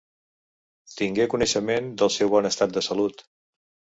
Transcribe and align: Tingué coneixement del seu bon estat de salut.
Tingué 1.01 1.27
coneixement 1.33 1.91
del 2.03 2.11
seu 2.15 2.31
bon 2.35 2.49
estat 2.51 2.75
de 2.79 2.85
salut. 2.89 3.25